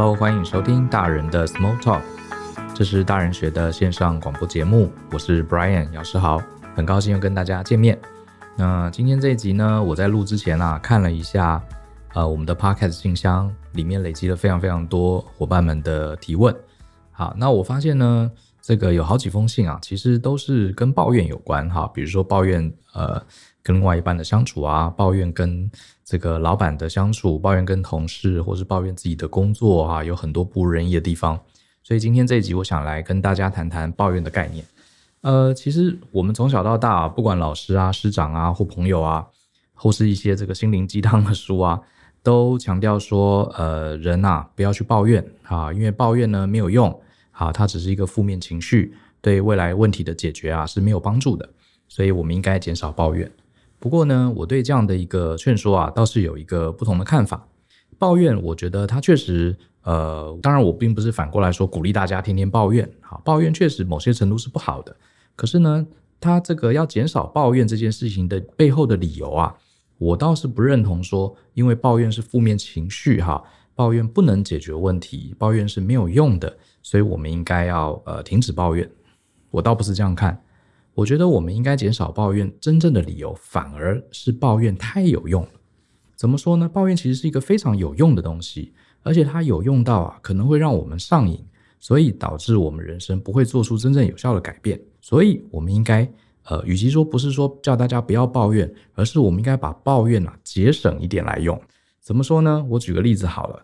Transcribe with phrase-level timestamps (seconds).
[0.00, 2.02] Hello，欢迎收听大人的 Small Talk，
[2.72, 6.40] 这是大人学的线上广播节目，我是 Brian 姚世豪，
[6.76, 7.98] 很高兴又跟大家见面。
[8.56, 11.60] 那今天这一集呢，我在录之前啊，看了一下，
[12.14, 16.54] 呃，我们的 Podcast 信箱里面累积了非常非常多伙伴们的提问。
[17.10, 18.30] 好，那我发现呢，
[18.62, 23.20] 这个有好几封信啊，其实都是跟抱怨有关哈，比如说抱怨呃。
[23.68, 25.70] 跟另外一半的相处啊，抱怨跟
[26.02, 31.38] 这个老板的相处，抱怨跟同事，或是抱怨自己的工作啊，有很多不如人意的地方。
[31.82, 34.64] 所以今天这一集，我想来跟大家谈谈抱怨的概念。
[35.20, 39.26] 呃，其实我们从小到大，不管老师啊、师长啊，或朋友啊，
[39.74, 41.78] 或是一些这个心灵鸡汤的书啊，
[42.22, 46.98] 都强调说，呃，人啊，不要去抱怨啊，因为抱怨呢没有用
[47.32, 51.46] 啊，它只是一个负面情绪，对未来问题的解决啊是没有帮助的。
[51.86, 53.30] 所以我们应该减少抱怨。
[53.78, 57.46] 不过呢，我对这样的一个劝说啊，倒是有一个不同的看法。
[57.98, 62.88] 抱怨，我觉得它确实，呃，当然我并不是反过来说鼓励大家天天抱怨。
[63.00, 64.96] 好，抱怨确实某些程度是不好的。
[65.34, 65.86] 可是呢，
[66.20, 69.54] 他这个要减少抱怨这件事情的背后的理由啊，
[69.98, 73.42] 我倒是不认同说，因为抱怨是负面情绪哈，
[73.74, 78.88] 抱怨不能解决问题，抱怨是没有用的，所以我们应该要呃停止抱怨。
[79.50, 80.40] 我倒不是这样看。
[80.98, 85.50] 我觉得我们应该减少抱怨，真正的理由反而是抱怨太有用了。
[86.16, 86.68] 怎么说呢？
[86.68, 88.72] 抱怨其实是一个非常有用的东西，
[89.04, 91.40] 而且它有用到啊，可能会让我们上瘾，
[91.78, 94.80] 所以导致我们人生不会做出真正有效的改变。
[95.00, 96.10] 所以，我们应该，
[96.46, 101.56] 呃，与其说不是说叫大家不要抱怨，而是我们应该把抱怨啊节省一点来用。
[102.00, 102.66] 怎么说呢？
[102.70, 103.62] 我举个例子好了，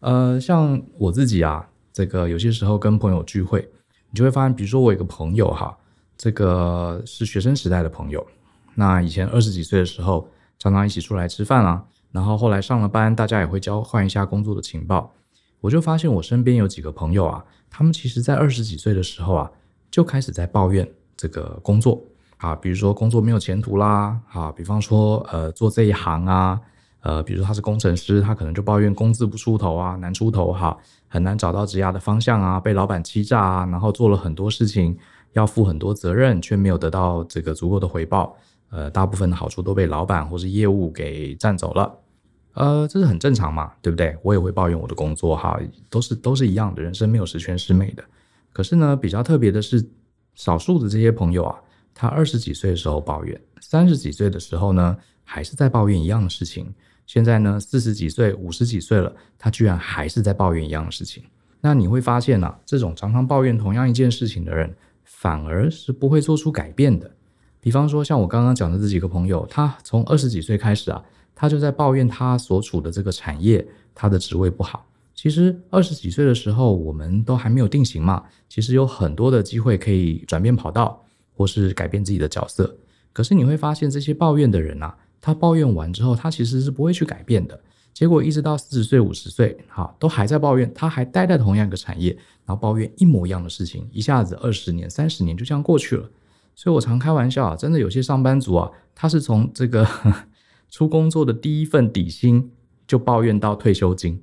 [0.00, 3.66] 呃，像我自己啊，这个有些时候跟朋友聚会，
[4.10, 5.74] 你就会发现，比如说我有个朋友哈。
[6.24, 8.26] 这个是学生时代的朋友，
[8.76, 10.26] 那以前二十几岁的时候，
[10.58, 15.12] 常常一起出来吃饭啊，然后后来上了班，大家也会交换一下工作的情报。
[15.60, 19.50] 我就发现我身边有几个朋友啊，他们其实在二十几岁的时候啊，
[19.90, 22.02] 就开始在抱怨这个工作
[22.38, 26.58] 啊，比如说工作没有前途啦，啊，比方说呃做这一行啊，
[27.02, 30.74] 呃，比如说他是工程师，他可能就抱怨工资不出头啊，难出头哈，
[31.06, 34.96] 很难找到职业的方向啊，被老板欺诈啊，然后做了很多事情。
[35.34, 38.36] 要负很多责任，却没有得到这个足够的回报，
[38.70, 41.94] 呃，大部分的好处都被老板或是业务给占走了，
[42.54, 44.16] 呃，这是很正常嘛，对不对？
[44.22, 48.02] 我也会抱怨我的工作哈，都是都是一样的，人生没有十全十美的。
[48.52, 49.84] 可是呢，比较特别的是，
[50.34, 51.60] 少数的这些朋友啊，
[51.94, 56.72] 他二十几岁的时候抱怨，三十几岁的时候呢，还是在抱怨一样的事情。
[57.06, 61.22] 现在呢，四十几岁、五十几岁了，他居然还是在抱怨一样的事情。
[61.60, 64.74] 那你会发现呢、这种常常抱怨同样一件事情的人，
[65.24, 67.10] 反而是不会做出改变的。
[67.58, 71.02] 比方说，像我刚刚讲的这几个朋友，他从二十几岁开始啊，
[71.34, 74.86] 他就在抱怨他所处的这个产业，他的职位不好。
[75.14, 81.02] 其实二十几岁的时候，我们都还没有定型嘛，其实有很多的机会可以转变跑道，
[81.34, 82.76] 或是改变自己的角色。
[83.14, 87.58] 可是你会发现，这些抱怨的人啊，他抱怨完之后，他其实是不会去改变的。
[87.94, 92.10] 结果一直到四十岁、五十岁，哈，都还在抱怨，他还待在同样一个产业，
[92.44, 96.10] 然后抱怨一模一样的事情，一下子二十年、三十年就这样过去了。
[96.56, 99.86] 所以我常开玩笑啊，真的有些上班族啊，他是从这个
[100.68, 102.50] 出工作的第一份底薪
[102.84, 104.20] 就抱怨到退休金，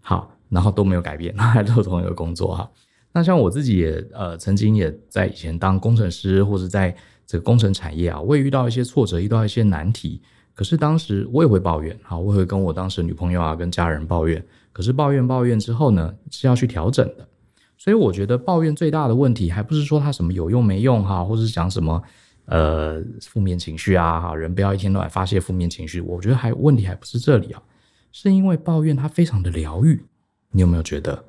[0.00, 2.70] 好，然后都没有改变，还都同一个工作哈。
[3.12, 6.94] 那像我自己也呃，曾经也在以前当工程师，或者在
[7.26, 10.22] 这个工程产业啊，我也遇到一些挫折，遇到一些难题。
[10.60, 14.44] 可是当时我也会抱怨，好，我也会跟我当时女朋友啊，跟家人抱怨。
[14.74, 17.26] 可是抱怨抱怨之后呢，是要去调整的。
[17.78, 22.02] 所以我觉得抱怨最大的问题，还不是说他什么有用没用哈，或者是讲什么
[22.44, 25.98] 呃负面情绪啊哈，人不要一天到晚发泄负面情绪。
[26.02, 27.62] 我觉得还问题还不是这里啊，
[28.12, 30.04] 是因为抱怨它非常的疗愈。
[30.50, 31.24] 你有没有觉得？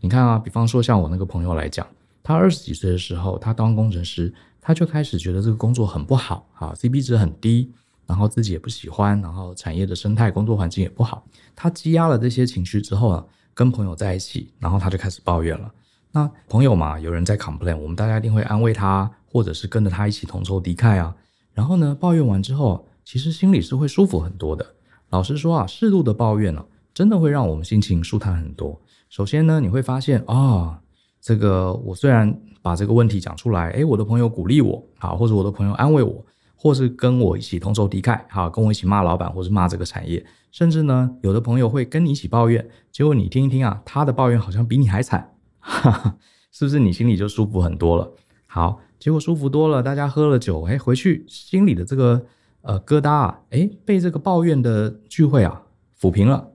[0.00, 1.86] 你看啊，比方说像我那个朋友来讲，
[2.24, 7.72] 他二十几岁的时候，他当工程师，他就开始觉得这个工作很不好哈，CP 值很低。
[8.06, 11.26] 然后自己也不喜欢，然后产业的生态、工作环境也不好。
[11.56, 13.24] 他积压了这些情绪之后啊，
[13.54, 15.72] 跟朋友在一起，然后他就开始抱怨了。
[16.12, 21.14] 那朋友嘛，有人在 complain，我们大家一定会安慰他，或者是跟着他一起同仇敌忾啊。
[21.52, 24.64] 然后呢，抱怨完之后，其实心里是会舒服很多的。
[25.10, 28.80] 老实说啊，适度的抱怨呢、真的会让我们心情舒坦很多。
[29.08, 30.80] 首先呢，你会发现啊、
[31.20, 36.24] 这个我虽然把这个问题讲出来，诶，我的朋友鼓励我，啊，或者我的朋友安慰我。
[36.64, 46.16] 或是跟我一起同仇敌忾，哈，跟我一起骂老板，或是骂这个产业，甚至呢，有的朋友会跟你一起抱怨，结果你听一听啊，他的抱怨好像比你还惨，哈哈，
[46.50, 48.10] 是不是你心里就舒服很多了？
[48.46, 52.24] 好，结果舒服多了，大家喝了酒，哎，回去心里的这个
[52.62, 55.64] 呃疙瘩啊，哎，被这个抱怨的聚会啊
[56.00, 56.48] 抚平了。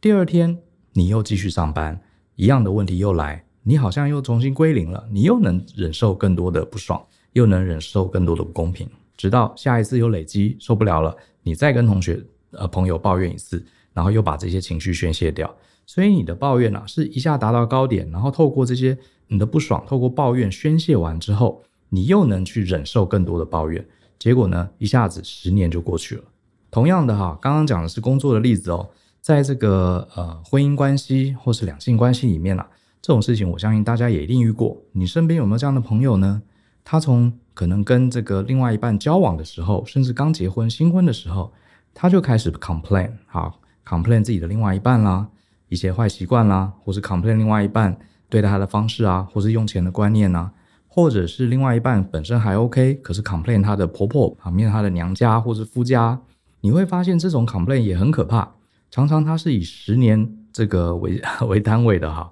[0.00, 0.58] 第二天
[0.94, 2.00] 你又继续上班，
[2.34, 7.00] 一样的问题又来，你好像又重新归零了，你又能忍受更多的不爽，
[7.34, 15.54] 又能忍受更多的不公平，直到下一次又累积受不了了，你再跟同学呃朋友抱怨一次，然后又把这些情绪宣泄掉。
[15.86, 18.96] 所以你的抱怨啊，是一下达到高点，然后透过这些
[19.28, 23.86] 你的不爽，透过抱怨宣泄完之后，你又能去忍受更多的抱怨，
[24.18, 26.24] 结果呢，一下子十年就过去了。
[26.70, 28.88] 同样的哈，刚刚讲的是工作的例子哦，
[29.20, 32.66] 在这个呃婚姻关系或是两性关系里面啊，
[33.02, 34.76] 这种事情我相信大家也一定遇过。
[34.92, 36.42] 你身边有没有这样的朋友呢？
[36.82, 41.52] 他从可能跟这个另外一半交往的时候，甚至刚结婚新婚的时候，
[41.94, 45.28] 他就开始 complain，好 complain 自己的另外一半啦。
[45.70, 47.98] 一些坏习惯啦，或是 complain 另外一半
[48.28, 50.52] 对待他的方式啊，或是用钱的观念啊，
[50.86, 56.20] 或者是另外一半本身还 OK，可是 complain 他的婆婆旁边他的娘家或是夫家，
[56.60, 58.52] 你会发现这种 complain 也很可怕。
[58.90, 62.30] 常常他是以十年这个为 为单位的哈，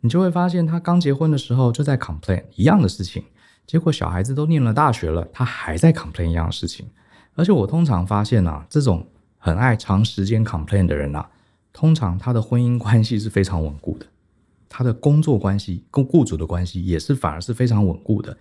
[0.00, 3.24] 你就会发现他刚结婚的时候就在 complain 一样的事情，
[3.66, 6.86] 结果小孩子都念了大学了，他还在 complain 一样的事情。
[7.34, 9.06] 而且我通常发现啊，这种
[9.38, 11.28] 很爱长时间 complain 的人啊。
[11.72, 14.06] 通常他的婚姻关系是非常稳固的，
[14.68, 18.36] 他的工作关系跟雇主的关系也是反而是非常稳固的。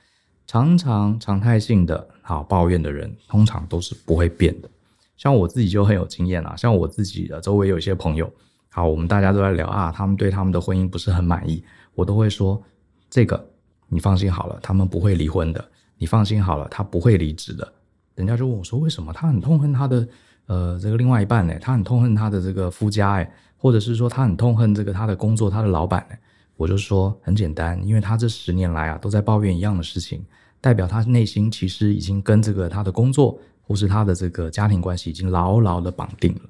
[0.46, 4.70] 常常常态性的好抱怨的人，通常都是不会变的。
[5.16, 8.32] 像我自己就很有经验啊，像我自己的周围有一些朋友，
[8.70, 11.64] 好，我们大家都在聊啊，他们对他们的婚姻不是很满意，
[11.96, 12.62] 我都会说，
[13.10, 13.50] 这个
[13.94, 15.64] 你放心好了，他们不会离婚的，
[15.98, 17.72] 你放心好了，他不会离职的。
[18.16, 19.14] 人家就问我说，为什么？
[19.14, 20.08] 他很痛恨他的。
[20.46, 26.16] 呃，这个另外一半呢，他很痛恨他的这个夫家哎，或者是说他很痛恨这个他的工作，他的老板呢，
[26.58, 30.22] 我就说很简单，因为他这十年来啊都在抱怨一样的事情，
[30.60, 36.42] 代表他内心其实已经跟这个他的工作或是他的这个家庭关系已经牢牢的绑定了。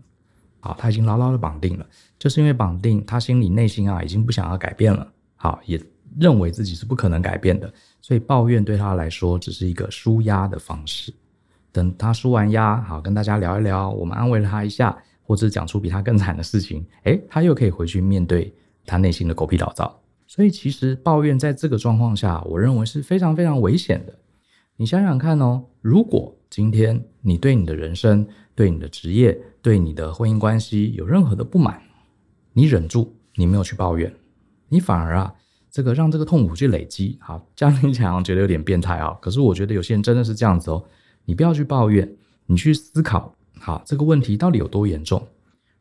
[0.59, 1.85] 好，他已经牢牢的绑定了，
[2.17, 5.79] 就是因为绑定，他心里内心啊已经不想要改变了，好，也
[6.19, 7.71] 认为自己是不可能改变的，
[8.01, 11.13] 所以抱怨对他来说只是一个舒压的方式。
[11.71, 18.53] 等他舒完压，好，跟大家聊一聊，我们安慰了他一下，或者讲出比他更惨的事情，诶，他又可以回去面对
[18.85, 19.99] 他内心的狗屁倒灶。
[20.27, 24.13] 所以其实抱怨在这个状况下，我认为是非常非常危险的。
[24.75, 31.81] 你想想看哦，如果今天你对你的人生、对你的职业、对你的婚姻关系有任何的不满，
[32.53, 34.13] 你忍住，你没有去抱怨，
[34.69, 35.33] 你反而啊，
[35.73, 39.17] 这个让这个痛苦去累积，好，这样听起来觉得有点变态啊。
[39.19, 40.85] 可是我觉得有些人真的是这样子哦。
[41.25, 42.07] 你不要去抱怨，
[42.45, 45.27] 你去思考，好，这个问题到底有多严重？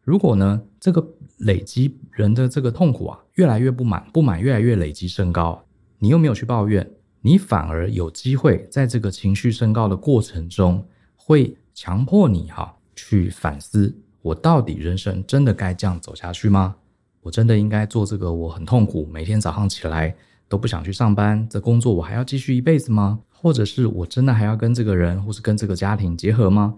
[0.02, 1.06] 如果呢，这个
[1.40, 5.62] 累积人的这个痛苦啊，越来越不满，不满越来越累积升高，
[5.98, 6.90] 你又没有去抱怨，
[7.20, 10.82] 你反而有机会在这个情绪升高的过程中，
[11.16, 16.76] 会强迫你哈去反思：我到底人生真的该这样走下去吗？
[17.22, 18.32] 我真的应该做这个？
[18.32, 20.14] 我很痛苦，每天早上起来
[20.48, 23.20] 都不想去上班，这工作我还要继续一辈子吗？
[23.30, 26.74] 或者是我真的还要跟这个人，或是跟这个家庭结合吗？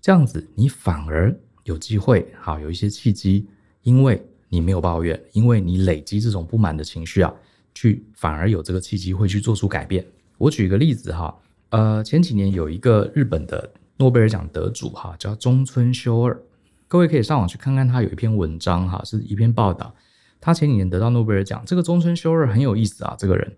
[0.00, 3.46] 这样子，你反而有机会，好，有一些契机，
[3.82, 7.32] 因为你没有抱怨，因为你累积这种不满的情绪啊，
[7.74, 10.06] 去反而有这个契机会去做出改变。
[10.36, 11.34] 我举一个例子哈，
[11.70, 16.40] 呃，前几年有一个日本的诺贝尔奖得主哈，叫中村修二，
[16.88, 19.94] 各位可以上网去看看他有一篇文章哈，是一篇报道，
[20.40, 21.62] 他前几年得到诺贝尔奖。
[21.66, 23.52] 这个中村修二很有意思啊，这个人。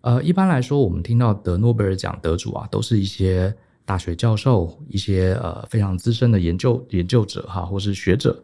[0.00, 8.42] 呃，一般来说，我们听到的诺贝尔奖得主啊，都是一些大学教授，一些呃非常资深的研究研究者哈，或是学者。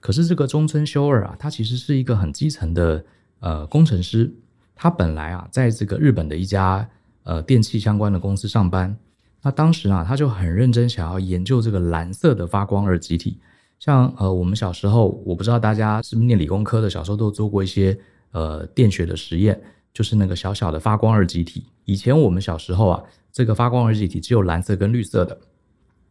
[0.00, 3.04] 可是这个中村修二啊，他其实是一个很基层的
[3.38, 4.34] 呃工程师。
[4.74, 6.88] 他本来啊，在这个日本的一家
[7.22, 8.96] 呃电器相关的公司上班。
[9.42, 13.38] 那当时啊，他就很认真想要研究这个蓝色的发光二极体。
[13.78, 17.98] 像呃我们小时候，我不知道大家是不是念理工科的，小时候都做过一些
[18.32, 19.60] 呃电学的实验。
[19.94, 21.64] 就是那个小小的发光二极体。
[21.86, 23.02] 以前我们小时候啊，
[23.32, 25.38] 这个发光二极体只有蓝色跟绿色的。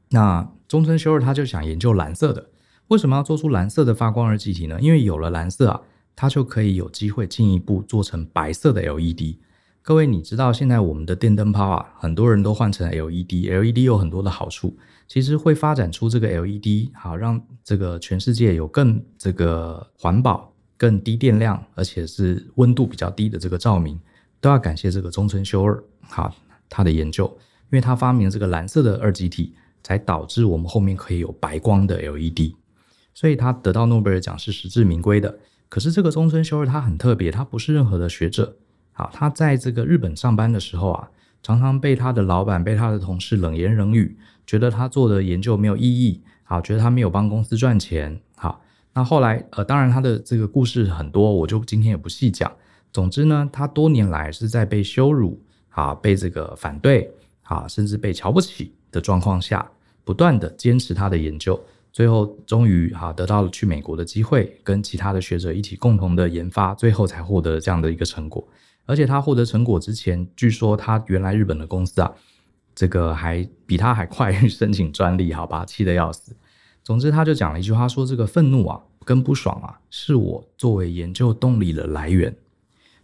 [0.10, 2.48] 那中村修二他就想研究蓝色的。
[2.88, 4.82] 为什么要做出蓝色的发光二极体呢？
[4.82, 5.82] 因为有了蓝色啊，
[6.16, 9.36] 它就可以有机会进一步做成白色的 LED。
[9.88, 13.48] 各位，你知道现在我们的电灯泡啊，很多人都换成 LED。
[13.48, 14.76] LED 有很多的好处，
[15.08, 20.52] 其实会发展出这个 LED，好让这个全世界有更这个环保。
[20.76, 24.00] 更低电量，而且是温度比较低的这个照明，
[24.42, 26.36] 都要感谢这个中村修二，好，
[26.68, 27.26] 他的研究，
[27.66, 32.56] 因为他发明这个蓝色的二极体，才导致我们后面可以有白光的 LED，
[33.14, 35.38] 所以他得到诺贝尔奖是实至名归的。
[35.70, 38.58] 可是这个中村修二他很特别，他不是任何的学者，
[38.98, 41.10] 好，他在这个日本上班的时候啊，
[41.44, 48.62] 常常被他的老板、被他的同事冷言冷语，觉得他做的研究没有意义，好，觉得他没有帮公司赚钱，好。
[48.94, 52.50] 那后来呃，当然他的这个故事很多，我就今天也不细讲。
[52.94, 55.38] 总之呢，他多年来是在被羞辱
[55.72, 57.12] 啊，被这个反对
[57.44, 59.70] 啊，甚至被瞧不起的状况下，
[60.06, 61.62] 不断的坚持他的研究，
[61.92, 68.48] 最后终于哈得到了去美国的机会，跟其他的学者一起共同的研发，最后才获得这样的一个成果。
[68.86, 72.14] 而且他获得成果之前，据说他原来日本的公司啊，
[72.74, 76.36] 这个还比他还快申请专利，好吧，气得要死。
[76.84, 82.36] 总之，他就讲了一句话，说这个愤怒啊跟不爽啊，是我作为研究动力的来源。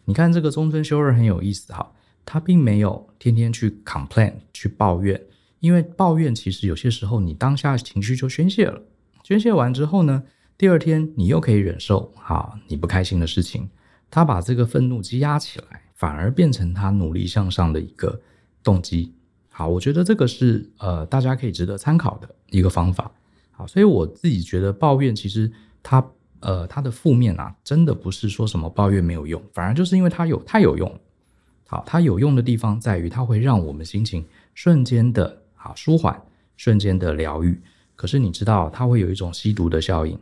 [0.06, 1.92] 你看这个中村修二很有意思哈，
[2.26, 5.20] 他并没有天天去 complain 去抱怨。
[5.60, 8.82] 因为抱怨其实有些时候你当下情绪就宣泄了，
[9.24, 10.24] 宣泄完之后呢，
[10.58, 13.70] 第二天你又可以忍受哈你不开心的事情，
[14.12, 18.22] 他把这个愤怒积压起来，反而变成他努力向上的一个
[18.62, 19.12] 动机。
[19.50, 23.10] 好，我觉得这个是呃大家可以值得参考的一个方法。
[23.50, 25.52] 好，所以我自己觉得抱怨其实
[25.82, 26.06] 它
[26.42, 31.00] 呃它的负面啊，真的不是说什么抱怨没有用，反而就是因为它有太有用。
[31.66, 35.40] 好，它有用的地方在于它会让我们心情瞬间的。
[35.64, 36.20] 啊，舒缓，
[36.58, 37.56] 瞬间的疗愈。
[37.96, 40.18] 可是你知道，它会有一种吸毒的效应。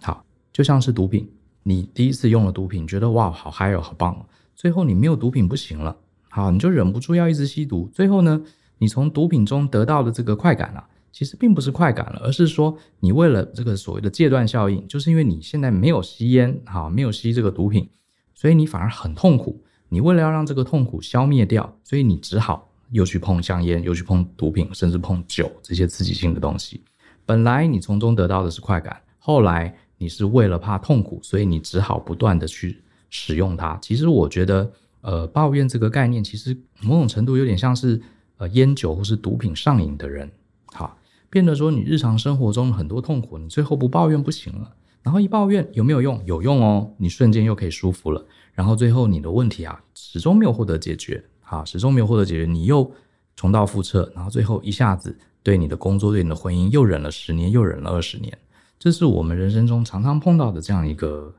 [0.00, 1.30] 好，就像是毒品，
[1.62, 4.26] 你第一次用了毒品，觉得哇，好嗨哦，好棒哦。
[4.54, 5.96] 最后你没有毒品不行了，
[6.28, 7.88] 好，你就忍不住要一直吸毒。
[7.92, 8.42] 最后呢，
[8.78, 17.88] 你从毒品中得到的这个快感啊，其实并不是快感了，而是说你为了这个所谓的戒断效应，就是因为你现在没有吸烟，好，没有吸这个毒品，
[18.34, 19.64] 所以你反而很痛苦。
[19.88, 22.68] 你为了要让这个痛苦消灭掉，所以你只好。
[22.90, 26.84] 又去碰香烟，又去碰毒品，甚至碰酒这些刺激性的东西。
[27.24, 33.78] 本来你从中得到的是快感，后来你是为了怕痛苦，所以你只好不断的去使用它。
[33.80, 34.68] 其实我觉得，
[35.02, 38.02] 呃，抱怨这个概念，其实某种程度有点像是
[38.38, 40.28] 呃烟酒或是毒品上瘾的人，
[40.66, 40.98] 好，
[41.30, 44.74] 变得说你日常生活中很多痛苦，你最后不抱怨不行了。
[45.02, 46.20] 然后一抱怨有没有用？
[46.26, 48.26] 有用哦，你瞬间又可以舒服了。
[48.52, 51.22] 然后最后你的问题啊，始终没有获得解决。
[51.42, 52.90] 啊，始终没有获得解决，你又
[53.36, 58.38] 重蹈覆辙，然后最后一下子对你的工作、对你的婚姻又忍了十年，又忍了二十年，
[58.82, 61.32] 这是我们人生中常常碰到的这样一个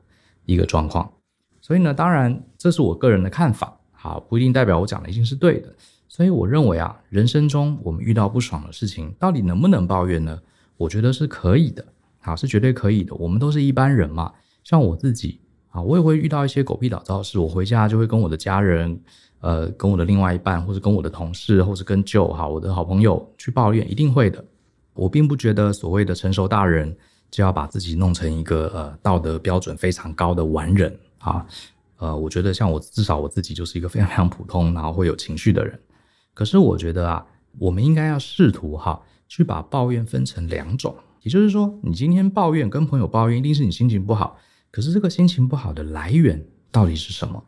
[0.46, 1.12] 一个状况。
[1.60, 5.68] 所以呢，当然这是我个人的看法，好，不一定代表我讲的一定是对的。
[6.08, 10.40] 所以我认为啊，人生中我们遇到不爽的事情，到底能不能抱怨呢？
[10.78, 11.84] 我觉得是可以的，
[12.18, 13.14] 好，是绝对可以的。
[13.16, 14.32] 我们都是一般人嘛，
[14.62, 18.98] 像我自己啊，我也会遇到一些狗屁倒灶的事，我回家就会跟我的家人。
[19.40, 24.42] 呃，跟我的另外一半，或者跟我的同事，或者跟 Joe 哈，我的好朋友去抱怨，一定会的。
[24.94, 26.96] 我并不觉得所谓的成熟大人
[27.34, 31.44] 就要把自己弄成一个呃道德标准非常高的完人啊。
[31.96, 35.76] 呃，我觉得像我至少我自己就是一个非常非常普通，然后会有情绪的人。
[36.32, 37.26] 可是我觉得啊，
[37.58, 44.38] 我们应该要试图哈，去把抱怨分成两种，也就是说，你今天抱怨跟朋友抱怨，一定是你心情不好。
[44.70, 47.42] 可是这个心情不好的来源到底是什么？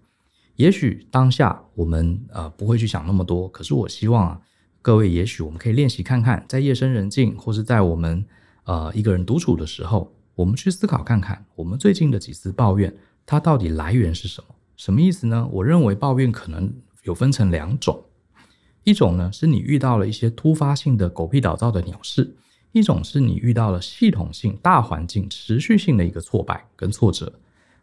[0.57, 4.41] 也许当下我们呃不会去想那么多，可是我希望啊，
[4.83, 8.25] 各位也许我们可以练习看看，在夜深人静或是在我们
[8.67, 12.95] 呃一个人独处的时候，我们去思考看看，我们最近的几次抱怨，
[13.25, 14.55] 它到底来源是什么？
[14.77, 15.49] 什么意思呢？
[15.51, 16.73] 我认为抱怨可能
[17.05, 18.05] 有分成两种，
[18.85, 22.37] 一种呢是你遇到了一些突发性的狗屁倒灶的鸟事，
[22.73, 27.33] 一种是你遇到了系统性大环境持续性的一个挫败跟挫折。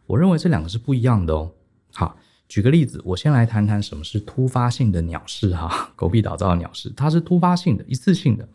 [0.06, 1.50] 我认为这两个是不一样的哦。
[1.92, 2.16] 好。
[2.46, 8.46] 举个例子，我先来谈谈什么是突发性的鸟事哈，狗屁倒灶的鸟事，它是突发性的、一次性的。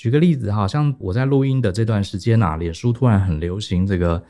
[0.00, 4.22] 举个例子哈，像我在录音的这段时间呐，脸书突然很流行这个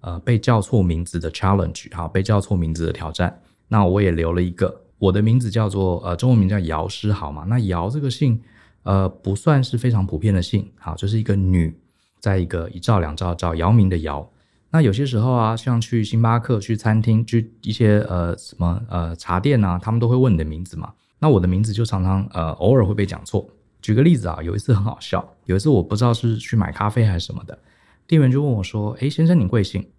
[0.00, 3.38] 呃被叫错名字的 challenge 哈，被叫错名字的挑战。
[3.68, 7.44] 那我也留了一个，我的名字叫做呃中文名叫姚诗豪嘛。
[7.46, 8.40] 那姚这个姓
[8.84, 11.78] 呃不算是非常普遍的姓，好，就是一个女，
[12.20, 14.26] 在一个一兆两赵赵姚明的姚。
[14.70, 20.90] 那有些时候啊，像去星巴克、去餐厅、去一些呃什么呃茶店啊，他们都会问你的名字嘛。
[21.18, 23.46] 那我的名字就常常呃偶尔会被讲错。
[23.80, 27.58] 举个例子啊，有一次很好笑，有一次我不知道是去买咖啡还是什么的，
[28.06, 29.90] 店员就问我说：“诶，先生，你贵姓？”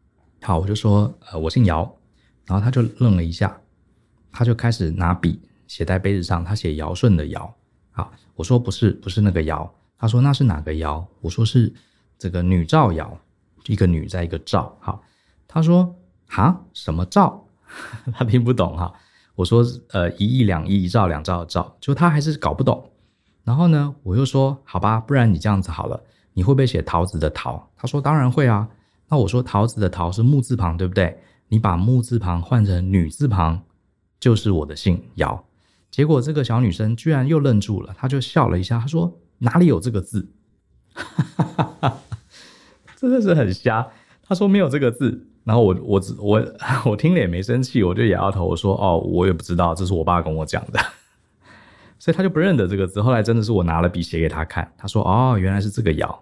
[0.41, 1.97] 好，我就说：“呃，我姓姚。”
[2.45, 3.59] 然后他就愣了一下，
[4.31, 7.55] 他就开始拿笔写在杯子上，他写姚顺的姚。
[7.91, 9.71] 好，我说不是，不是那个姚。
[9.97, 11.07] 他说那是哪个姚？
[11.21, 11.73] 我说是
[12.17, 13.19] 这个女赵姚。
[13.67, 15.03] 一个女在一个赵，好，
[15.47, 15.95] 他说
[16.25, 17.45] 哈什么赵？
[18.13, 18.91] 他听不懂哈。
[19.35, 22.88] 我说呃一亿两亿一兆两兆的兆，就他还是搞不懂。
[23.49, 25.99] 然后呢，我又说好吧，不然你这样子好了，
[26.33, 27.67] 你会不会写桃子的桃？
[27.75, 28.69] 他说当然会啊。
[29.07, 31.17] 那我说桃子的桃是木字旁对不对？
[31.47, 33.59] 你把木字旁换成女字旁，
[34.19, 35.43] 就是我的姓姚。
[35.89, 40.31] 结果这个小女生居然又愣住了，她就笑了一下，她说哪里有这个字？
[40.93, 41.03] 哈
[41.57, 41.97] 哈哈。
[42.97, 43.87] 真的是很瞎，
[44.21, 46.45] 她说没有这个字，然后我我我
[46.85, 50.79] 我听了也没生气，我就摇摇头，我说哦，我也不知道，这是我爸跟我讲的，
[51.99, 52.99] 所以他就不认得这个字。
[53.01, 56.17] 后来真的是我拿了笔写给他看，他说哦，原来是这个爻。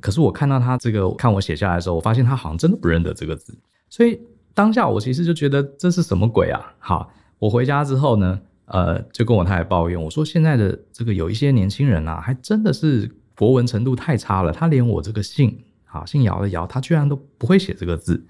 [0.00, 3.52] 可是我看到他这个看我写下来的时候，我发现他好像真的不认得这个字，
[3.90, 4.18] 所以
[4.54, 6.72] 当下我其实就觉得这是什么鬼啊？
[6.78, 18.24] 好，我回家之后呢，呃，就跟我太太抱怨，我说现在的这个有一些年轻人啊，还真的是国文程度太差了，他连我这个姓，好，姓姚的姚，他居然都不会写这个字，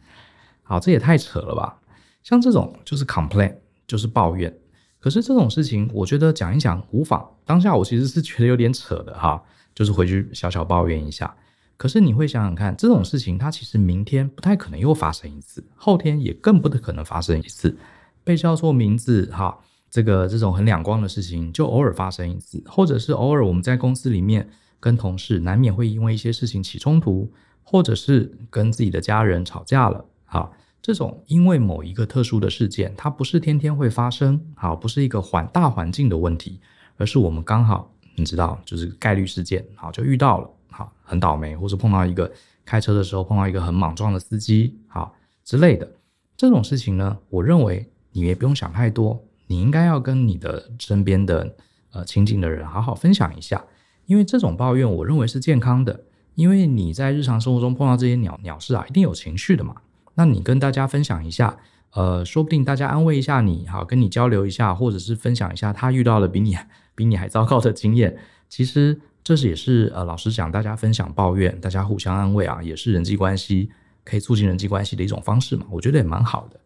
[0.63, 1.79] 好，这也太扯了吧？
[2.23, 3.55] 像这种就是 complain，
[3.87, 4.53] 就是抱怨。
[5.01, 7.27] 可是这种事情，我觉得讲一讲无妨。
[7.45, 9.43] 当下我其实是觉得有点扯的哈，
[9.75, 11.35] 就是回去小小抱怨一下。
[11.77, 17.75] 可是你会想想看，这种事情它其实明天不太可能又发生一次，后天也更不可能发生一次。
[18.23, 19.59] 被叫错名字，哈，
[19.91, 24.47] 这个这种很两光的事情就偶尔发生一次，或者是偶尔我们在公司里面
[24.79, 30.51] 跟同事难免会因为一些事情起冲突，或者是跟自己的家人吵架了，哈，
[30.83, 36.61] 这种因为某一个特殊的事件，它不是天天会发生，好，不是一个环大环境的问题，
[36.97, 40.51] 而是我们刚好你知道，就是概率事件，好，就遇到了。
[40.73, 42.31] 好，很倒霉，或是碰到一个
[42.65, 45.13] 开车的时候碰到一个很莽撞的司机，好
[45.45, 45.97] 之类的
[46.37, 51.57] 这种事情呢，我认为你也不用想太多，你应该要跟你的身边的
[51.93, 53.63] 呃亲近的人好好分享一下，
[54.07, 56.05] 因为这种抱怨我认为是健康的，
[56.37, 59.75] 因为你在日常生活中碰到这些鸟鸟事啊，一定有情绪的嘛，
[60.21, 61.57] 那你跟大家分享一下，
[61.95, 66.55] 呃，说不定大家安慰一下你，好，跟你交流一下，或者是分享一下他遇到了比你
[66.95, 69.01] 比你还糟糕的经验，其实。
[69.23, 73.71] 这是也是呃，老实讲，大家分享抱怨，大家互相安慰啊，也是人际关系
[74.03, 75.67] 可以促进人际关系的一种方式嘛。
[75.71, 76.59] 我觉得也蛮好的。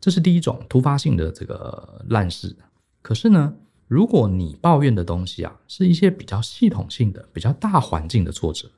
[0.00, 2.56] 这是第一种突发性的这个烂事。
[3.02, 3.52] 可是呢，
[3.88, 8.70] 如果你抱怨的东西啊，是一些比较系统性的、比较大环境的挫折，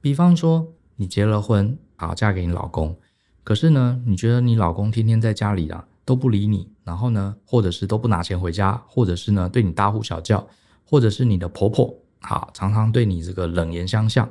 [0.00, 2.96] 比方说你结了婚，好嫁给你老公，
[3.50, 10.46] 可是呢，你觉得你老公天天在家里啊都不理你，然后呢，或者是都不拿钱回家，或者是呢对你大呼小叫，
[10.84, 11.92] 或者是你的婆婆。
[12.20, 14.30] 啊，常常对你这个冷言相向，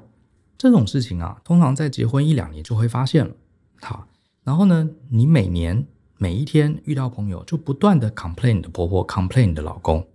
[0.57, 3.35] 这种事情啊，通常在结婚一两年就会发现了。
[3.81, 4.07] 好，
[4.45, 5.85] 然后呢，你每年
[6.17, 10.07] 每一天遇到朋友，就不断的 complain 你的婆婆，complain 你的老公，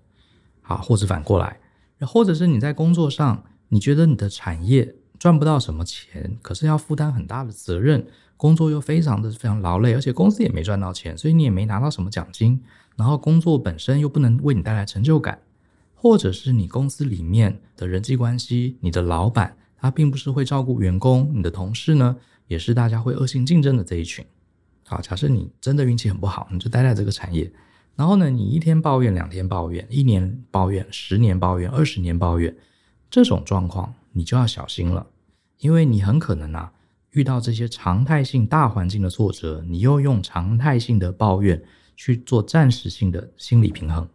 [0.63, 1.61] 啊，或者反过来，
[2.01, 8.07] 或者是你在工作上，你觉得你的产业赚不到什么钱，可是要负担很大的责任，
[8.37, 12.61] 工作又非常的非常劳累，而且公司也没赚到钱，所以你也没拿到什么奖金，
[12.97, 15.41] 然后工作本身又不能为你带来成就感。
[15.97, 22.17] 或者是你公司里面的人际关系，你的老板他并不是会照顾员工，你的同事呢
[22.47, 24.23] 也是大家会恶性竞争的这一群。
[24.87, 27.51] 好，假设你真的运气很不好，你就待在这个产业，
[27.97, 32.55] 然后呢，你一天抱怨，两天抱怨，一年抱怨，十年抱怨，二十年抱怨，
[33.09, 35.07] 这种状况你就要小心了，
[35.61, 36.71] 因为你很可能啊
[37.15, 41.61] 遇到这些常态性大环境的挫折，你又用常态性的抱怨
[41.97, 44.09] 去做暂时性的心理平衡。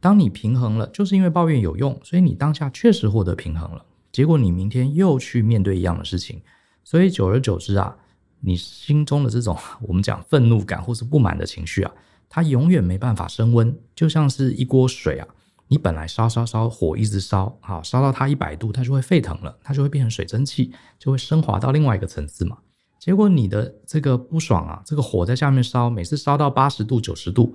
[0.00, 3.84] 当你平衡了，就是因为抱怨有用，所以你当下确实获得平衡了。
[4.12, 6.40] 结果你明天又去面对一样的事情，
[6.84, 7.94] 所以久而久之啊，
[8.40, 11.92] 你心中的这种我们讲愤怒感或是不满的情绪啊，
[12.30, 15.28] 它永远没办法升温，就像是一锅水啊，
[15.68, 22.58] 你本来烧烧烧火一直烧，好烧到它一百度，它就会沸腾了，它就会变成水蒸气，就会升华到另外一个层次嘛。
[22.98, 27.54] 结果你的这个不爽啊，这个火在下面烧，每次烧到八十度、九十度。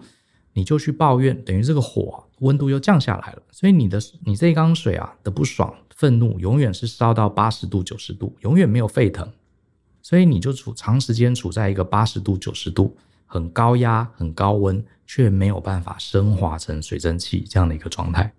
[0.54, 9.32] 你就去抱怨，等于这个火温度又降下来了，所以你的你这一缸水啊的不爽、愤怒，永远是烧到八十度、九十度，永远没有沸腾，
[10.02, 18.34] 所以你就处长时间处在一个八十度、九十度很高压、很高温，却没有办法升华成水蒸气这样的一个状态。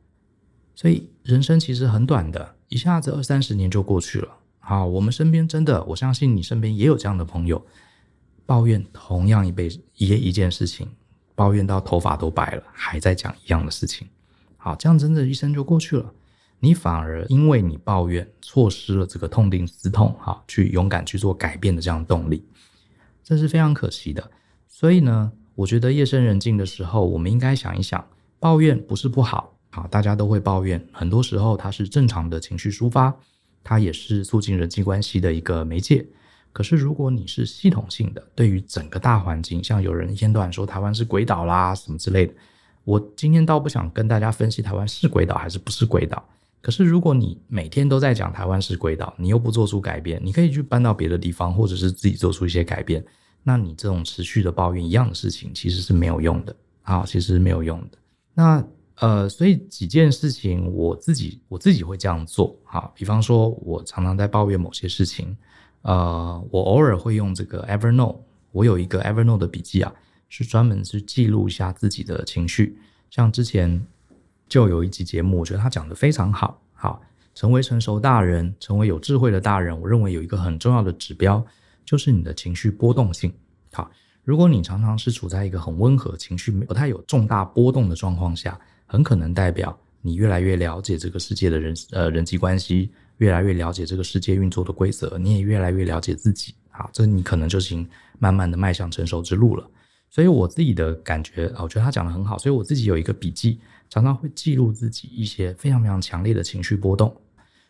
[0.75, 4.29] 所以人生其实很短的，一下子二三十年就过去了。
[4.59, 7.63] 好，我们身边真的，我相信你身边也有这样的朋友，
[8.47, 10.89] 抱怨同样一辈一一件事情。
[11.35, 14.09] 抱怨到头发都白了，还在讲一样的事情。
[14.57, 16.11] 好，这样真的一生就过去了。
[16.59, 22.47] 你反而因为你抱怨，错失了这个痛定思痛，哈，去勇敢去做改变的这样动力，
[23.23, 24.31] 这是非常可惜的。
[24.69, 28.05] 所以呢，我觉得夜深人静的时候，我们应该想一想，
[28.39, 33.15] 抱怨不是不好，啊，大家都会抱怨，很多时候它是正常的情绪抒发，
[33.63, 36.07] 它也是促进人际关系的一个媒介。
[36.53, 42.35] 可是，如果你是系统性的，对于整个大环境，像有人一天到晚说台湾是鬼岛啦什么之类的，
[42.85, 46.23] 我今天倒不想跟大家分析台湾是鬼岛还是不是鬼岛。
[46.61, 53.05] 可是，如果你每天都在讲台湾是鬼岛，你又不做出改变，你可以去搬到别的地方，或者是自己做出一些改变。
[53.43, 56.55] 那你这种持续的抱怨一样的事情，其实是没有用的。
[56.83, 57.99] 啊，其实是没有用的。
[58.35, 58.65] 那
[58.97, 62.57] 呃，所以几件事情，我自己我自己会这样做。
[62.65, 65.37] 好，比方说，我常常在抱怨某些事情。
[65.83, 68.19] 呃，我偶尔会用这个 Evernote，
[68.51, 69.93] 我有一个 Evernote 的笔记啊，
[70.29, 72.77] 是专门是记录一下自己的情绪。
[73.11, 73.85] 像之前
[74.49, 76.61] 就有一集节目，我觉得他讲的非常好。
[76.73, 77.01] 好，
[77.35, 81.45] 成为成熟大人，成为有智慧的大人，我认为有一个很重要的指标，
[81.85, 83.33] 就是你的情绪波动性。
[83.73, 83.91] 好，
[84.25, 92.91] 如果你常常是处在一个很温和、情绪不太有重大波动的状况下，很可能代表你越来越了解这个世界的人呃人际关系。
[93.19, 99.65] 越来越了解这个世界运作的规则，你也越来越了解自己啊，这你可能就行慢慢的迈向成熟之路了。
[100.11, 107.15] 所以我自己的感觉啊，我觉得他讲的很好，所以我自己有一个笔记，常常会记录自己一些非常非常强烈的情绪波动。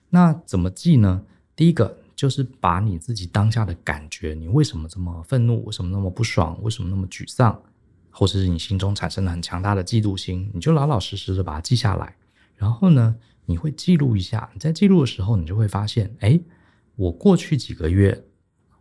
[0.09, 1.23] 那怎么记呢？
[1.55, 5.65] 第一个就是把你自己当下的感觉，你为什么这么愤怒？
[5.65, 6.59] 为什么那么不爽？
[6.63, 7.61] 为什么那么沮丧？
[8.11, 12.15] 或者是你心中产生了很强大的嫉妒心，你就老老实实的把它记下来，
[12.57, 16.39] 然后呢，你会记录一下，你在记录的时候，你就会发现，哎，
[16.95, 18.23] 我过去几个月，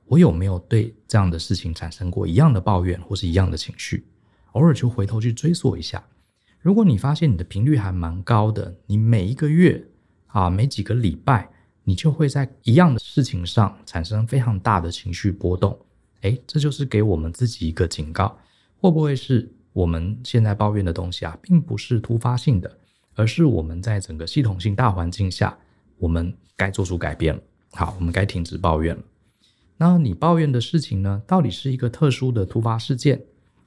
[0.05, 4.05] 我有没有对这样的事情产生过一样的抱怨或是一样的情绪？
[4.51, 6.03] 偶尔就回头去追溯一下。
[6.59, 9.87] 如果你发现你的频率还蛮高的，你每一个月
[10.27, 11.49] 啊，每几个礼拜，
[11.83, 15.77] 你就会在一样的事情上产生非常大的情绪波动。
[16.21, 18.37] 哎，这就是给我们自己一个警告，
[18.79, 22.77] 会不会是我们现在抱怨的东西啊，并不是突发性的？
[23.15, 25.57] 而是我们在整个系统性大环境下，
[25.97, 27.41] 我们该做出改变了。
[27.71, 29.01] 好，我们该停止抱怨了。
[29.77, 31.21] 那你抱怨的事情呢？
[31.25, 33.19] 到底是一个特殊的突发事件，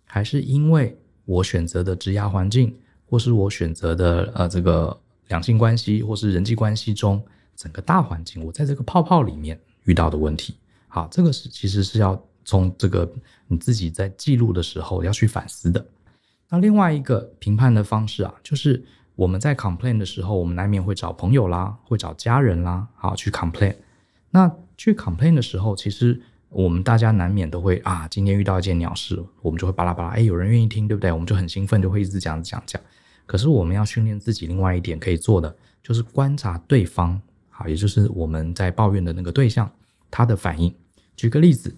[0.04, 2.74] 还是因为我选择的职涯环境，
[3.04, 4.96] 或是我选择的呃这个
[5.28, 7.20] 两性关系，或是人际关系中
[7.56, 10.54] 整个大环境，我在这个泡泡里面遇到的问题？
[10.88, 13.10] 好，这个是其实是要从这个
[13.46, 15.84] 你自己在记录的时候要去反思的。
[16.48, 18.84] 那另外一个评判的方式啊，就是。
[19.16, 23.76] 我们在 complain 的时候，我们难免会找朋友啦，会找家人啦，好去 complain。
[24.30, 31.12] 那去 complain 的时候，其实我们大家难免都会啊，今天遇到一件鸟事，我们就会巴拉巴拉，哎，有人愿意听，对不对？
[31.12, 32.82] 我们就很兴奋，就会一直讲讲讲。
[33.24, 37.22] 可是我们要训练自己，另外一点可以做的就是观察对方，
[37.56, 39.70] 好，也就是我们在抱怨的那个对象，
[40.10, 40.74] 他的反应。
[41.16, 41.72] 举个例子，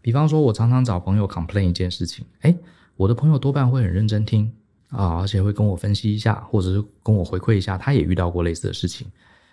[0.00, 2.56] 比方说，我常常找朋友 complain 一件事情，哎，
[2.96, 4.52] 我的朋友多半会很认真听。
[4.90, 9.04] 啊，而且会跟我分析一下，或者是跟我回馈一下，他也遇到过类似的事情。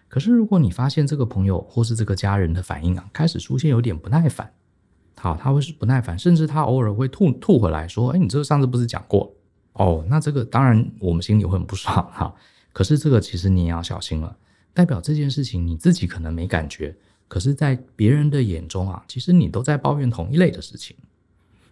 [0.07, 4.53] 可是，如果你发现这个朋友或是这个家人的反应啊，开始出现有点不耐烦，
[5.17, 9.33] 好，他会是不耐烦，甚至他偶尔会吐吐回来说：“哎，你这个上次不是讲过？”
[9.73, 12.31] 哦，那这个当然我们心里会很不爽哈。
[12.71, 14.37] 可是这个其实你也要小心了，
[14.73, 16.95] 代表这件事情你自己可能没感觉，
[17.27, 20.95] 可是在别人的眼中啊，其实你都在抱怨同一类的事情。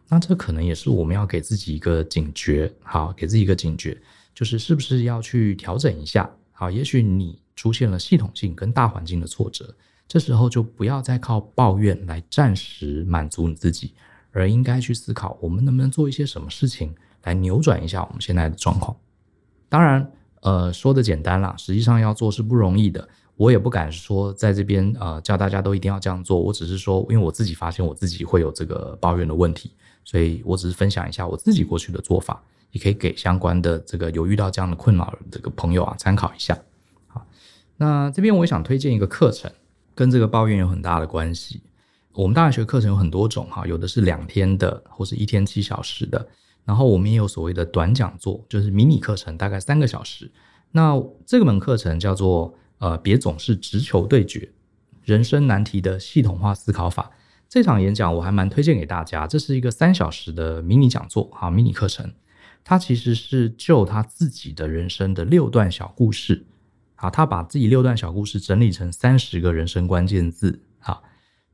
[0.07, 3.97] 那这可能也是我们要给自己一个警觉，好，给自己一个警觉，
[4.35, 9.73] 就是是不是要去调整一下，好，也许你出现了系统性跟大环境的挫折，
[10.07, 13.93] 这时候就不要再靠抱怨来暂时满足你自己，
[14.31, 18.95] 而应该去思考，我们能不能做一些什么事情来扭转一下我们现在的状况。
[19.69, 23.07] 当然，呃，说的简单啦，实际上要做是不容易的。
[23.37, 29.71] 我也不敢说在这边呃叫大家都一定要这样做，我只是说，因为我自己发现我自己会有这个抱怨的问题。
[30.03, 36.57] 所以我只是分享一下我自己过去的做法，也可以给相关的这个有遇到这样的困扰的这个朋友啊参考一下。
[37.07, 37.25] 好，
[37.77, 39.49] 那这边我也想推荐一个课程，
[39.93, 41.61] 跟这个抱怨有很大的关系。
[42.13, 46.27] 我们大学课程有很多种哈，有的是两天的，或是一天七小时的。
[46.65, 50.31] 然后我们也有所谓的短讲座，就是迷你课程，大概三个小时。
[50.71, 50.93] 那
[51.25, 54.49] 这个门课程叫做呃，别总是直球对决，
[55.03, 57.11] 人生难题的系统化思考法。
[57.49, 62.11] 这场演讲我还蛮推荐给大家，这是一个三小时的迷你讲座，哈，迷你课程。
[62.63, 66.45] 他其实是就他自己的人生的六段小故事，
[66.95, 71.03] 啊，他把自己六段小故事整理成三十个人生关键字，好，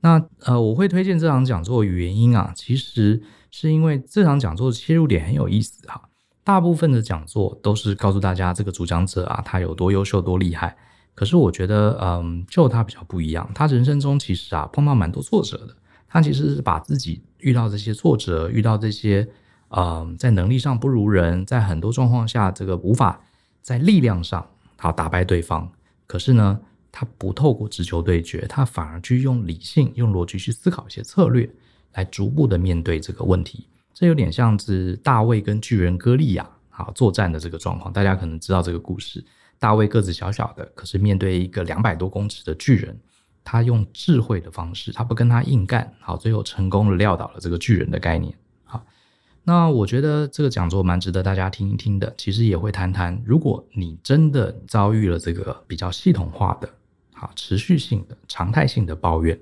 [0.02, 6.10] 那呃，我会推荐这场讲座的原因啊，其实是因为这场讲座的切入点很有意思哈。
[6.44, 10.78] 大部分的讲座都是告诉大家这个主讲者啊，他有多优秀、多厉害。
[11.14, 15.76] 可是我觉得，嗯，就他比较不一样，他人生中其实啊碰到蛮多挫折的。
[16.08, 19.28] 他其实是把自己遇到这些挫折，遇到这些，
[19.70, 23.20] 嗯，在能力上不如人，在很多状况下，这个无法
[23.62, 25.70] 在力量上好打败对方。
[26.06, 26.58] 可是呢，
[26.94, 31.50] 他不透过直球对决，他反而去用理性、用逻辑去思考一些策略，
[31.94, 33.68] 来逐步的面对这个问题。
[33.94, 37.92] 这有点像是大卫跟巨人歌利亚好作战的这个状况。
[37.92, 39.26] 大家可能知道这个故事，
[39.58, 43.00] 大卫个子小小的，可是面对一个两百多公尺的巨人。
[43.50, 48.34] 他用智慧的方式，他不跟他硬干，好，最后成功的撂倒了这个巨人的概念。
[48.66, 48.86] 好，
[49.46, 52.14] 那我觉得这个讲座蛮值得大家听一听的。
[52.18, 56.70] 其实也会谈谈，如果你真的遭遇了这个比较系统化的、
[57.14, 59.40] 好持续性的、常态性的抱怨，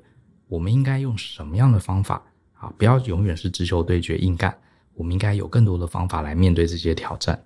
[0.48, 2.22] 我们应该用什么样的方法
[2.78, 4.56] 不要永远是直球对决硬干，
[4.94, 7.44] 我们应该有更多的方法来面对这些挑战。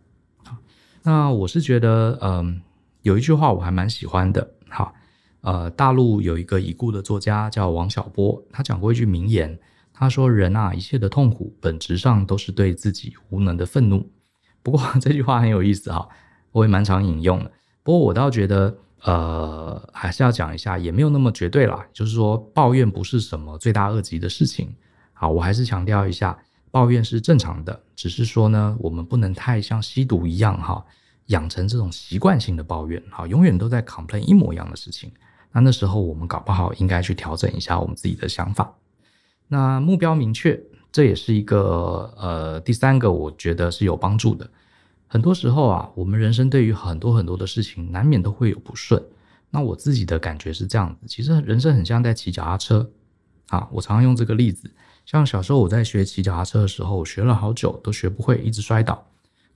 [1.04, 2.62] 那我是觉得，嗯、
[3.02, 4.94] 有一句话我还蛮喜欢的，哈，
[5.42, 9.58] 呃，大陆有一个已故的作家叫王小波，他讲过一句名言，
[9.94, 14.10] 他说：“人啊，一切的痛苦本质上都是对自己无能的愤怒。”
[14.62, 16.08] 不过这句话很有意思哈，
[16.52, 17.52] 我也蛮常引用的。
[17.82, 21.88] 不过我倒觉得，呃，还是要讲一下，也没有那么绝对啦。
[21.94, 24.76] 就是说，抱怨不是什么罪大恶极的事情。
[25.20, 26.38] 好，我还是强调一下。
[26.72, 30.86] 抱怨是正常的，只是说呢，我们不能太像吸毒一样哈，
[31.26, 35.12] 养成这种习惯性的抱怨，好，永远都在 complain 一模一样的事情。
[35.52, 38.74] 那那时候我们搞不好应该去调整一下我们自己的想法。
[39.50, 44.50] 那目标明确，这也是一个呃第三个，我觉得是有帮助的。
[45.08, 49.04] 很多时候啊，我们人生对于很多很多的事情，难免都会有不顺。
[49.50, 52.92] 那我自己的感觉是这样子，其实人生很像在骑脚踏车
[53.48, 54.70] 啊，我常常用这个例子。
[55.10, 59.08] 像小时候我在学骑脚踏车的时候，学了好久都学不会，一直摔倒。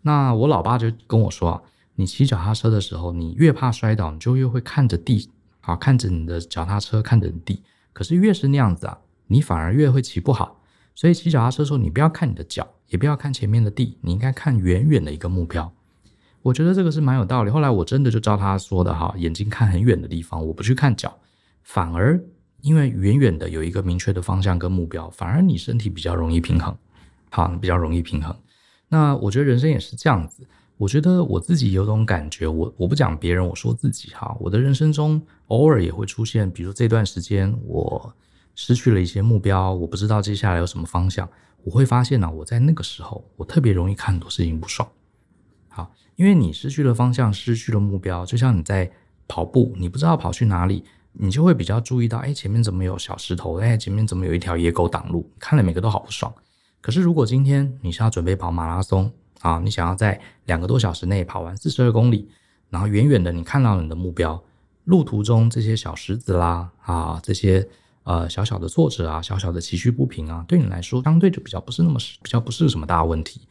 [0.02, 1.62] 那我老爸就跟我说啊，
[1.94, 5.30] 你骑脚踏车的时候，你越怕摔倒，你就越会看着地，
[5.62, 7.62] 啊，看着你的脚踏车，看着地。
[7.94, 10.60] 可是越是那样子啊，你反而越会骑不好。
[10.96, 15.72] 所以骑脚踏车的时候，你不要看你的脚，也不要看前面的地，你应该看远远的一个目标。
[16.42, 17.52] 我觉得这个是蛮有道理。
[17.52, 21.16] 后来我真的就照他说的哈，眼睛看很远的地方，我不去看脚，
[21.62, 22.20] 反而。
[22.64, 26.76] 因为远远的有一个明确的方向跟目标，反而你身体比较容易平衡，
[27.30, 28.34] 好，比较容易平衡。
[28.88, 30.48] 那我觉得人生也是这样子。
[30.78, 34.36] 我觉得我自己有种感觉，我我不讲别人，我说自己哈。
[34.40, 38.16] 我的人生中偶尔也会出现，比如这段时间我
[38.56, 41.30] 失去了一些目标，我不知道接下来有什么方向。
[41.66, 44.88] 我会发现呢，我在那个时候，我特别容易看很多事情不爽。
[45.68, 48.90] 好，因为你失去了方向，失去了目标，就像你在
[49.28, 50.86] 跑步，你不知道跑去哪里。
[51.14, 53.60] 你就会比较注意到，哎，前面怎么有小石头？
[53.60, 55.30] 哎，前面怎么有一条野狗挡路？
[55.40, 56.34] 看了每个都好不爽。
[56.82, 62.28] 可是如果今天你是要准备跑马拉松啊，你想要在两个多小时内跑完四十二公里，
[62.70, 64.44] 然后远远的你看到了你的目标，
[64.86, 67.68] 路途中这些小石子啦，啊，这些
[68.04, 73.42] 呃小小的挫折啊，小小的崎岖不平啊，对你来说相对就比较不是那么比较不是什么大问题。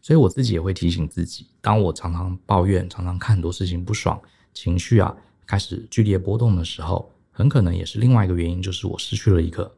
[0.00, 4.20] 所以我自己也会提醒自己，当我常常抱怨，常常看很多事情不爽，
[4.52, 5.14] 情绪啊。
[5.46, 9.70] 开始剧烈波动的时候，很可能也是另外一个原因，就是我失去了一个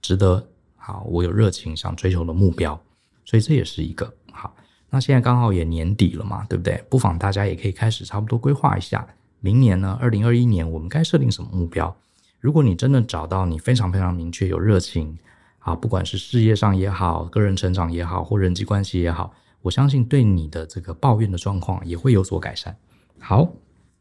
[0.00, 2.80] 值得好，我有热情想追求的目标，
[3.24, 4.54] 所以这也是一个好。
[4.90, 6.82] 那现在刚好也年底了嘛，对不对？
[6.88, 9.06] 不妨大家也可以开始差不多规划一下，
[9.40, 11.94] 明年呢，二零二一年我们该设定什么目标？
[12.40, 15.18] 如果你真的找到你非常非常明确有热情
[15.58, 22.76] 啊，不管是事业上也好，个人成长也好，或人际关系也好，我相信对你的这个抱怨的状况也会有所改善。
[23.18, 23.52] 好。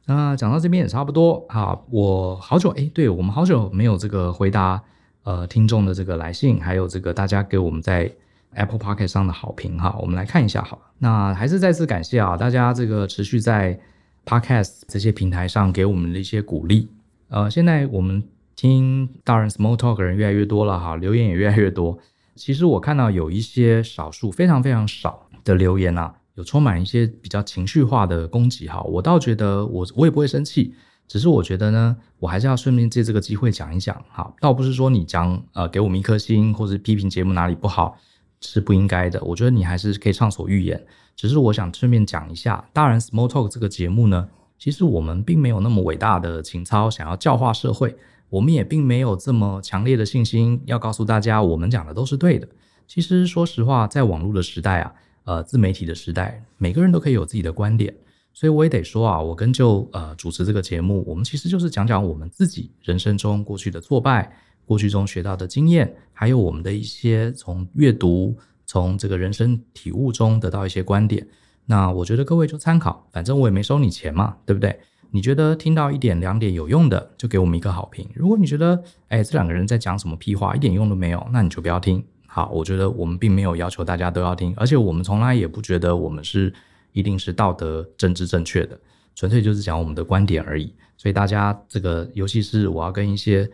[0.09, 4.81] 那讲到这边也差不多哈，我好久诶，对，我们好久没有这个回答
[5.23, 8.09] 呃听众的这个来信，还有这个大家给我们在
[8.53, 10.83] Apple Podcast 上的好评哈，我们来看一下好了。
[10.99, 13.77] 那还是再次感谢啊，大家这个持续在
[14.25, 16.87] Podcast 这些平台上给我们的一些鼓励。
[17.27, 18.23] 呃，现在我们
[18.55, 21.99] 听大人 Small Talk 的人越来越多了哈，留言也越来越多。
[22.33, 26.15] 其实我看到有一些少数非常非常少的留言啊。
[26.37, 30.71] 有充满一些比较情绪化的攻击哈，我倒觉得我我也不会生气，
[31.07, 37.97] 只是我觉得呢，我还是要顺便借这个机会讲一讲哈，倒不是说你讲呃给我们一颗星或者批评节目哪里不好
[38.39, 47.97] 是不应该的，我觉得你还是可以畅所欲言，只是我想顺便讲一下，大人 Small Talk 这个节目呢，其实我们并没有那么伟大的情操想要教化社会，
[48.29, 52.47] 我们也并没有这么强烈的信心要告诉大家我们讲的都是对的，
[52.87, 54.93] 其实说实话，在网络的时代啊。
[55.27, 57.93] 呃，自媒体的时代，每个人都可以有自己的观点，
[58.33, 64.31] 所以我也得说啊，我跟就呃主持这个节目，我们其实就是讲讲我们自己人生中过去的挫败，
[64.65, 71.27] 过去中学到的经验，还有我们的一些从阅读、从这个人生体悟中得到一些观点。
[71.65, 74.79] 那我觉得各位就参考，反正我也没收你钱嘛，对不对？
[75.11, 78.07] 你觉得听到一点两点有用的，就给我们一个好评。
[78.13, 82.01] 如果你觉得，哎，这两个人在讲什么屁话，一点用都没有，那你就不要听。
[82.27, 86.53] 好，我觉得我们并没有要求大家都要听，而且我们从来也不觉得我们是
[86.91, 88.79] 一定是道德政治正确的，
[89.15, 90.71] 纯粹就是讲我们的观点而已。
[90.97, 93.49] 所以大家这个，尤其是我要跟一些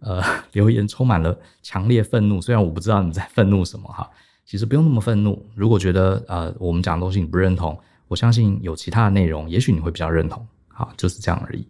[0.00, 4.08] 呃 留言充满了强烈愤怒，虽然我不知道你在愤怒什么哈，
[4.44, 5.44] 其实不用那么愤怒。
[5.54, 10.46] 如果觉得呃我们讲的东西你不认同，我相信有其他的内容，也许你会比较认同。
[10.68, 11.66] 好，就是这样而已。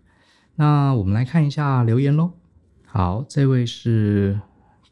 [0.56, 2.32] 那我们来看一下留言喽。
[2.86, 4.40] 好，这位是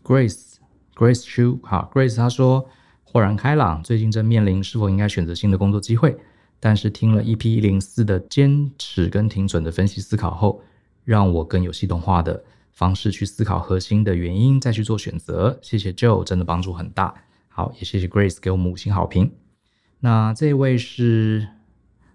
[0.02, 0.55] Grace。
[0.96, 2.66] Grace Chu，好，Grace，她说
[3.04, 6.16] 豁然开朗，最近正面临是否应该选择新的工作机会，
[6.58, 10.62] 但是听了 EP 一零四的坚持跟停损的分析思考后，
[11.04, 15.58] 让我更有系统化的方式去思考核心的原因，再去做选择。
[15.60, 17.14] 谢谢 Joe，真的帮助很大。
[17.48, 19.30] 好，也谢谢 Grace 给我们五星好评。
[20.00, 21.46] 那这位是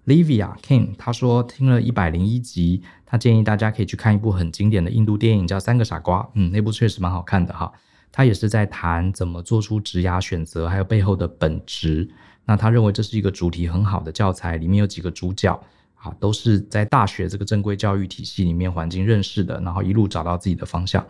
[0.07, 6.21] Livia King，他说听了一百零一集，他建议大家可以去看一部很经典的印度电影，叫《三个傻瓜》。
[6.33, 7.71] 嗯，那部确实蛮好看的哈。
[8.11, 12.09] 他也是在谈怎么做出职涯选择，还有背后的本质。
[12.45, 15.53] 那他认为这是一个主题很好的教材，里面有几个主角
[15.95, 21.05] 啊，都是在大学这个正规教育体系里面环境认识的，然后一路找到自己的方向。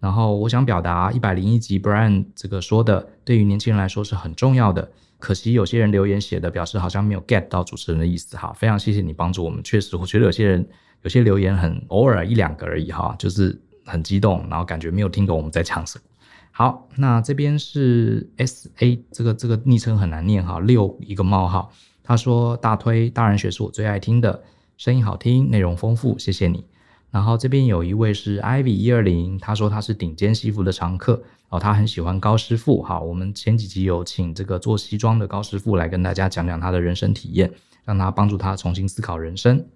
[0.00, 4.86] 然后我想表达一百零一集 Brian 这个说的，对于年轻人来说是很重要的。
[5.18, 9.62] 可惜有些人留言写的表示好像没有 get 到主持人的意思哈，非常谢谢你帮助我们。
[9.64, 10.68] 确实，我觉得有些人
[11.00, 16.04] 有些留言很偶尔一两个而已哈，就是很激动，然后感觉没有听懂我们在讲什么。
[16.56, 21.72] 好，那这边是 S A 这个这个昵称很难念哈，六一个冒号。
[22.04, 24.40] 他说大推大人学是我最爱听的，
[24.76, 26.64] 声音好听，内容丰富，谢谢你。
[27.10, 32.80] 然后这边有一位是 Ivy 一二零，他说他是顶尖西服的常客哦，他很喜欢高师傅。
[32.84, 37.52] 好，我们前几集有请这个做西装的高师傅来跟大家讲讲他的人生体验，
[37.84, 39.66] 让他帮助他重新思考人生。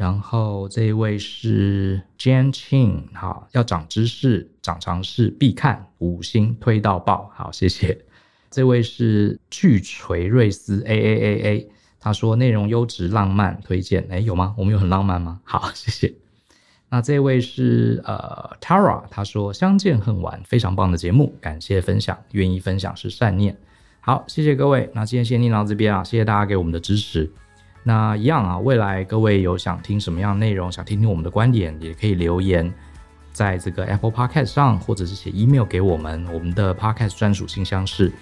[0.00, 7.98] 然后这一位是 Jan Chin，好，要长知识、长常识必看，五星推到爆，好，谢谢。
[8.50, 14.06] 这位是巨锤瑞斯 A A A A，他说内容优质、浪漫，推荐。
[14.08, 14.54] 诶，有吗？
[14.56, 15.38] 我们有很浪漫吗？
[15.44, 16.14] 好，谢谢。
[16.88, 23.54] 那这位是呃 Tara，他说相见恨晚，非常棒的节目，感谢分享，愿意分享是善念。
[24.00, 24.88] 好，谢谢各位。
[24.94, 27.30] 那今天先念到这边啊，谢谢大家给我们的支持。
[27.82, 32.70] 那一样啊，未来各位有想听什么样的内容，想听听我们的观点，也可以留言
[33.32, 36.26] 在这个 Apple Podcast 上，或者是写 email 给我们。
[36.32, 38.12] 我们的 Podcast 专属信箱是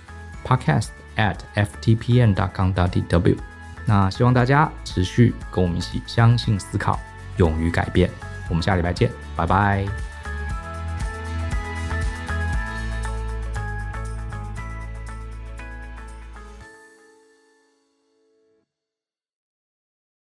[0.46, 2.34] podcast at ftpn.
[2.34, 2.72] dot com.
[2.72, 3.36] dot tw。
[3.84, 7.00] 那希望大家持续跟我们一起相信、思考、
[7.38, 8.08] 勇于改变。
[8.48, 10.07] 我们下礼拜见，拜拜。